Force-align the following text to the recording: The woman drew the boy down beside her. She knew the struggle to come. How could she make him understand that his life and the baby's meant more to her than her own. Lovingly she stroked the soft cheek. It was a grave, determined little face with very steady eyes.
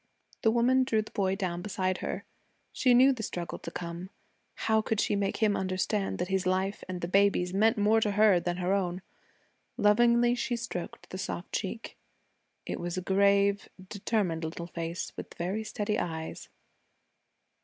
The 0.41 0.49
woman 0.49 0.83
drew 0.83 1.03
the 1.03 1.11
boy 1.11 1.35
down 1.35 1.61
beside 1.61 1.99
her. 1.99 2.25
She 2.73 2.95
knew 2.95 3.13
the 3.13 3.21
struggle 3.21 3.59
to 3.59 3.69
come. 3.69 4.09
How 4.65 4.81
could 4.81 4.99
she 4.99 5.15
make 5.15 5.37
him 5.37 5.55
understand 5.55 6.17
that 6.17 6.27
his 6.29 6.47
life 6.47 6.83
and 6.89 7.01
the 7.01 7.07
baby's 7.07 7.53
meant 7.53 7.77
more 7.77 8.01
to 8.01 8.13
her 8.13 8.39
than 8.39 8.57
her 8.57 8.73
own. 8.73 9.03
Lovingly 9.77 10.33
she 10.33 10.55
stroked 10.55 11.11
the 11.11 11.19
soft 11.19 11.51
cheek. 11.51 11.99
It 12.65 12.79
was 12.79 12.97
a 12.97 13.01
grave, 13.03 13.69
determined 13.89 14.43
little 14.43 14.65
face 14.65 15.15
with 15.15 15.35
very 15.35 15.63
steady 15.63 15.99
eyes. 15.99 16.49